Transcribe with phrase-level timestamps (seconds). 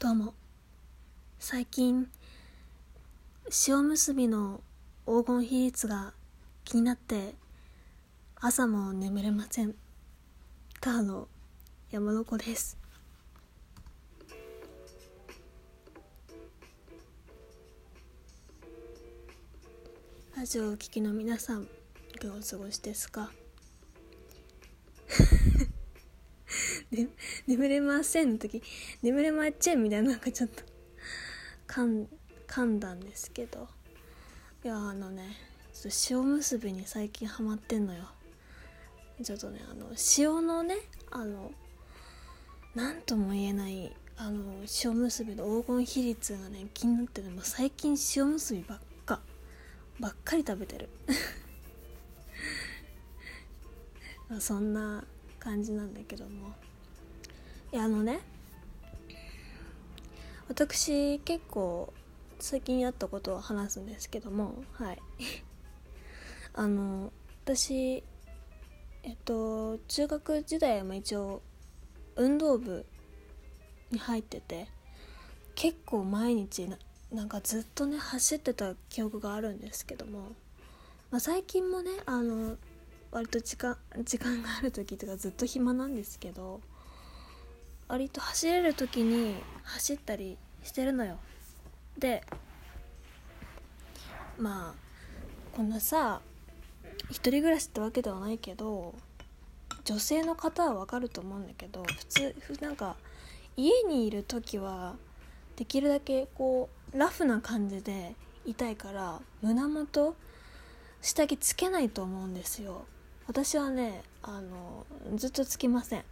[0.00, 0.32] どうも。
[1.38, 2.08] 最近
[3.68, 4.62] 塩結びの
[5.04, 6.14] 黄金比率が
[6.64, 7.34] 気になって
[8.36, 9.74] 朝も眠れません。
[10.80, 11.28] ターの
[11.90, 12.78] 山の子です。
[20.34, 21.64] ラジオをお聞きの皆さん
[22.14, 23.30] いかがお過ごしですか？
[26.90, 27.06] で
[27.50, 28.62] 眠れませんの時
[29.02, 30.62] 眠れまっちゃんみたいななんかちょっと
[31.66, 32.06] 噛ん
[32.46, 33.66] 噛んだんですけど。
[34.62, 35.36] いやあのね
[35.72, 38.04] ちょっと塩結びに最近ハマってんのよ。
[39.24, 40.76] ちょっとねあの塩のね
[41.10, 41.50] あの
[42.76, 49.18] 何とも言えないあの塩結びの黄金比率がね気になってねも最近塩結びばっか
[49.98, 50.88] ばっかり食べてる。
[54.38, 55.04] そんな
[55.40, 56.54] 感じなんだけども。
[57.72, 58.20] いやあのね
[60.48, 61.92] 私結構
[62.40, 64.98] 最近やったことを話すんですけどもはい。
[66.52, 67.12] あの
[67.44, 68.02] 私
[69.04, 71.42] えっと中学時代も一応
[72.16, 72.84] 運動部
[73.92, 74.68] に入ってて
[75.54, 76.76] 結構毎日な
[77.12, 80.32] なんかずっとね走ってた記憶があるんですけども、
[81.10, 82.56] まあ、最近もねあの
[83.10, 86.60] 割と時間時間がある時とかずっと暇なんですけど
[87.90, 91.18] 割と走れる時に走ったりしてるのよ。
[91.98, 92.22] で
[94.38, 96.20] まあこんなさ
[97.10, 98.94] 一人暮らしってわけではないけど
[99.84, 102.94] 女性の方はわかると思うんだけど普通なんか
[103.56, 104.94] 家にいる時は
[105.56, 108.14] できるだけこうラフな感じで
[108.46, 110.14] いたいから胸元
[111.02, 112.84] 下着つけないと思うんですよ。
[113.26, 116.04] 私はねあのずっとつきません。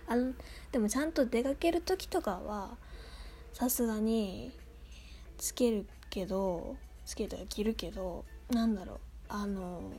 [0.06, 0.34] あの
[0.72, 2.76] でもちゃんと出かける時とかは
[3.52, 4.52] さすがに
[5.38, 8.98] つけるけどつけては着るけどなんだろう
[9.28, 9.92] あの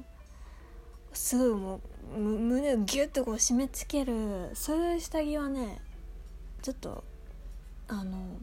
[1.13, 1.81] すごいも
[2.15, 5.81] う胸をギュッとこう締め付けるそういう下着はね
[6.61, 7.03] ちょっと
[7.87, 8.37] あの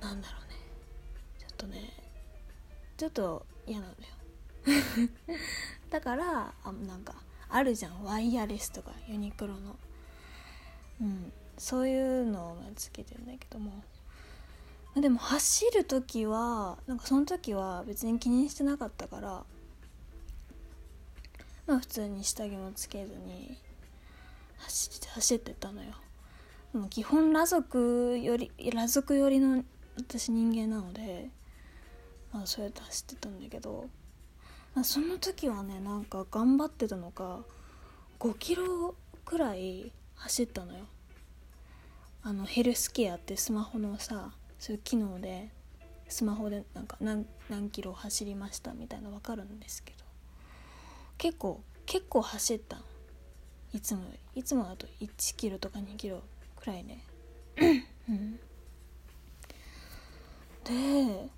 [0.00, 0.56] なんだろうね。
[1.38, 1.92] ちょっとね
[2.96, 3.96] ちょっと嫌なのよ。
[5.90, 7.14] だからあなんか
[7.50, 8.04] あるじゃん。
[8.04, 9.76] ワイヤレスとかユニクロの。
[11.00, 11.32] うん。
[11.56, 13.82] そういうのをつけてるんだけども。
[15.00, 19.44] でも走る時はなんかその時は別に気にしてなかったから
[21.68, 23.56] まあ普通に下着もつけずに
[24.56, 25.92] 走って走ってたのよ。
[26.72, 29.62] でも基本裸族より裸族寄りの
[29.96, 31.28] 私人間なので
[32.32, 33.88] まあそうやって走ってたんだけど。
[34.84, 37.40] その時はねなんか頑張ってたのか
[38.20, 40.84] 5キロくらい走ったのよ。
[42.22, 45.50] あのヘルスケアってスマホのさそういう機能で
[46.08, 49.98] スマホでなんか何何キロ走りましたみたいな分かるんですけど。
[51.18, 52.82] 結構結構走ったの。
[53.72, 54.02] いつも
[54.34, 56.22] いつもだと1キロとか2キロ
[56.56, 57.04] くらいね。
[58.08, 58.38] うん。
[60.64, 61.28] で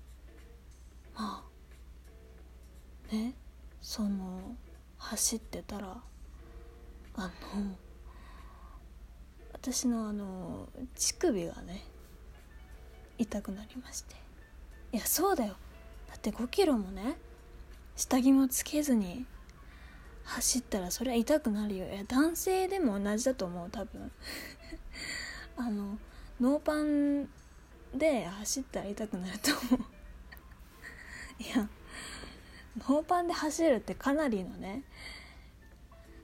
[3.91, 4.55] その
[4.97, 5.97] 走ってたら
[7.15, 7.29] あの
[9.51, 11.83] 私のあの乳首がね
[13.17, 14.15] 痛くなりまして。
[14.93, 15.57] いやそうだよ。
[16.07, 17.17] だって5キロもね
[17.97, 19.25] 下着もつけずに
[20.23, 21.85] 走ったらそれは痛くなるよ。
[21.85, 24.09] いや男性でも同じだと思う多分。
[25.57, 25.99] あの
[26.39, 27.27] ノーパン
[27.93, 31.43] で走ったら痛くなると思う。
[31.43, 31.67] いや
[32.77, 34.83] ノーパンで走るってかなりのね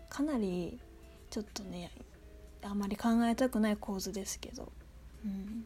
[0.10, 0.80] かなり
[1.30, 1.92] ちょっとね
[2.64, 2.80] あん。
[2.80, 4.72] まり考えたくない構図ですけど
[5.26, 5.66] うん。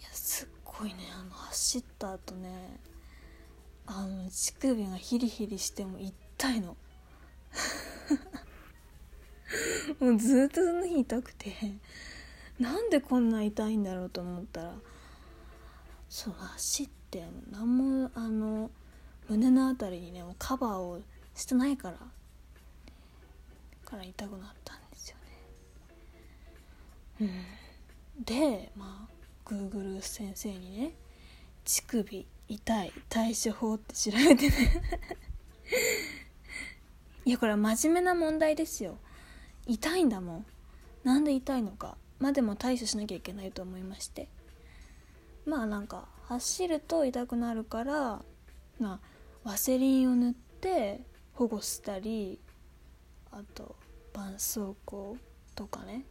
[0.00, 2.78] いやすっごいねあの走った後ね
[3.86, 6.76] あの乳首がヒリヒリしても痛いの
[10.00, 11.52] もうずっとその日痛くて
[12.58, 12.90] なん。
[12.90, 13.28] でこん。
[13.30, 13.82] な痛いん。
[13.82, 14.74] だろうと思ったら
[16.08, 18.70] そう走ってって何もあの
[19.28, 21.02] 胸の辺りにねもうカバーを
[21.34, 21.98] してないから
[23.84, 25.16] から痛くなったんですよ
[27.20, 27.28] ね。
[28.18, 30.94] うん、でまあ Google 先生にね
[31.66, 34.82] 「乳首痛い対処法」って調べてね。
[37.24, 38.96] いやこれは真面目な問題ですよ。
[39.66, 40.46] 痛いんだもん。
[41.04, 41.96] なんで痛いのか。
[42.18, 44.28] までも対処しなきゃいけないと思いまして。
[45.44, 48.22] まあなんか走ると痛くなるから
[48.78, 49.00] まあ
[49.44, 51.00] ワセリンを塗って
[51.34, 52.38] 保護したり
[53.30, 53.76] あと
[54.12, 55.16] 絆創膏
[55.54, 56.04] とかね。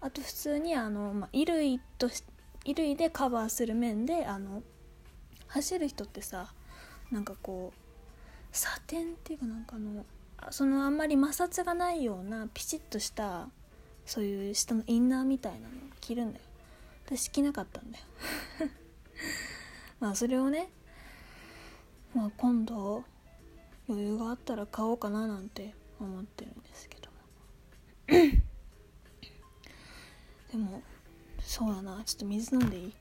[0.00, 4.62] あと普通にあの、まあ、衣類と衣類でカバーする面であの
[5.48, 6.52] 走る人ってさ
[7.10, 7.78] なんかこう
[8.52, 10.04] サテンっていうかなんかの
[10.50, 13.48] そのあんまり摩擦がないようなピチッとした
[14.04, 15.66] そういう下のインナーみたいなの
[16.00, 16.44] 着るんだよ。
[17.06, 18.04] 私着なかったんだよ。
[20.00, 20.68] まあそれをね、
[22.14, 23.04] まあ、今度
[23.88, 27.16] 余裕があったら買おうかななんて思ってるんですけども
[30.52, 30.82] でも
[31.40, 32.92] そうだなちょっと水飲んでいい？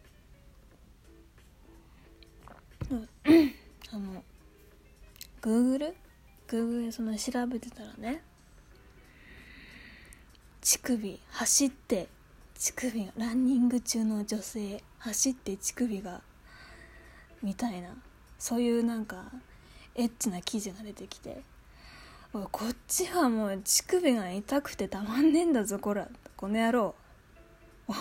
[2.92, 3.10] う ん
[3.92, 4.24] あの
[5.42, 5.96] Google?
[6.48, 8.22] Google その調べてたらね
[10.62, 12.08] 乳首走って
[12.58, 16.22] 乳首がランニング中の女性走って乳首が
[17.44, 17.90] みたいな。
[18.40, 19.32] そういうなんか
[19.96, 21.42] エッチな記事が出てきて。
[22.34, 26.96] こっちはもう乳首が痛くてたまんねえんだぞこらこの野郎。
[27.88, 27.96] おい。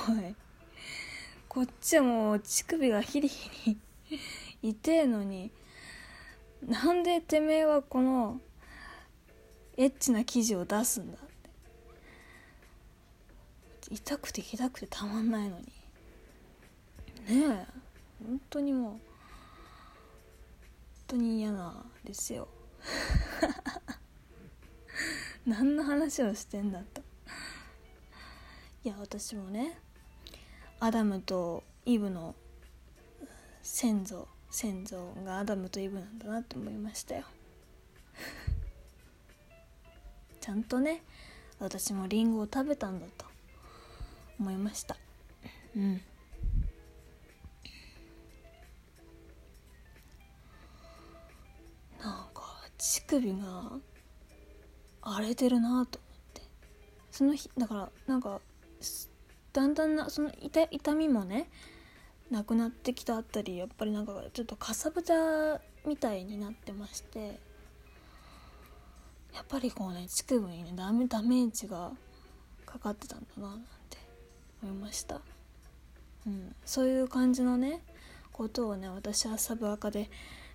[1.48, 3.76] こっちはもう乳首がヒリヒ
[4.62, 5.52] リ痛えのに
[6.66, 8.40] なんでてめえはこの
[9.76, 11.18] エッチな記事を出すんだ？
[13.90, 15.66] 痛くて痛くてたまんないのに。
[15.66, 15.66] ね
[17.28, 17.66] え。
[18.24, 18.90] 本当にもう。
[18.90, 19.00] 本
[21.08, 22.48] 当に嫌なんですよ。
[25.46, 27.02] 何の話をしてんだと。
[28.84, 29.78] いや私もね
[30.78, 32.34] アダムとイブの
[33.62, 37.24] 先祖先祖がアダムとイブなんだなって思いましたよ。
[40.40, 41.02] ちゃんとね
[41.58, 43.33] 私もリンゴを食べたんだと。
[44.44, 44.96] 思いました。
[45.74, 45.92] うん。
[51.98, 53.72] なんか乳首が
[55.00, 56.42] 荒れてるなと思って。
[57.10, 58.42] その日だからなんか
[59.54, 61.48] だんだんなその痛痛みもね
[62.30, 65.14] なくなってきたあたりやっぱりなんかちょっとかさぶた
[65.86, 67.40] みたいになってまして
[69.34, 71.92] やっぱりこうね乳首にねダメダメージが
[72.66, 73.58] かかってたんだな。
[74.64, 75.20] 思いました、
[76.26, 77.82] うん、そういう感じのね
[78.32, 80.10] ことをね私はサブアカで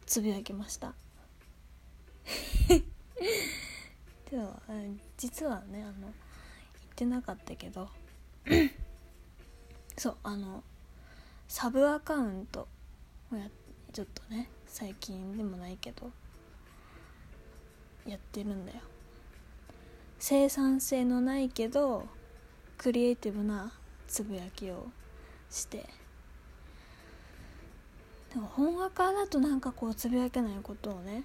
[0.05, 0.93] つぶやきました。
[4.29, 4.59] では
[5.17, 6.13] 実はねあの言っ
[6.95, 7.89] てなかったけど
[9.97, 10.63] そうあの
[11.47, 12.67] サブアカウント
[13.31, 13.49] をや
[13.93, 16.11] ちょっとね最近でもないけど
[18.05, 18.79] やってるんだよ。
[20.19, 22.07] 生産性のないけど
[22.77, 23.71] クリエイティブな
[24.09, 24.87] つぶやきを
[25.49, 25.85] して。
[28.33, 31.23] でも本赤だとなんかこうつぶやけないことをね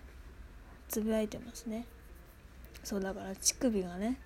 [0.89, 1.87] つぶやいてますね。
[2.83, 4.19] そうだから乳首がね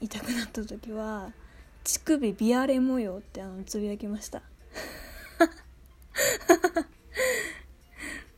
[0.00, 1.32] 痛くなった時は
[1.84, 4.42] 乳首ビアレ模様ってあのつぶやきました。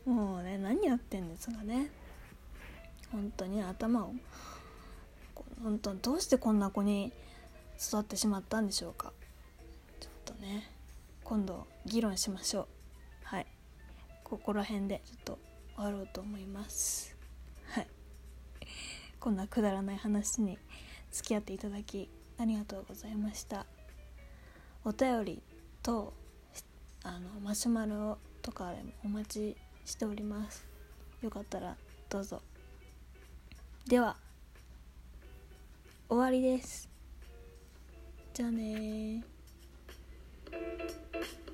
[0.05, 1.89] もうね何やってんですかね。
[3.11, 4.13] 本当に頭を
[5.63, 7.11] 本当どうしてこんな子に
[7.79, 9.13] 育ってしまったんでしょうか。
[10.41, 10.67] ね。
[11.23, 12.67] 今度議論しましょう。
[13.23, 13.47] はい。
[14.23, 15.39] ここら辺でちょっと
[15.75, 17.15] 終わろうと思います。
[17.69, 17.87] はい。
[19.19, 20.57] こんなくだらない話に
[21.11, 23.65] 付き合っていただきありがとうございました。
[24.83, 25.43] お便り
[25.83, 26.13] と
[27.03, 29.55] あのマシュマロとかでもお待ち
[29.85, 30.65] しております。
[31.21, 31.77] よかったら
[32.09, 32.41] どうぞ。
[33.87, 34.17] では
[36.09, 36.89] 終わりです。
[38.33, 39.23] じゃあね
[40.51, 40.81] Thank
[41.15, 41.50] you.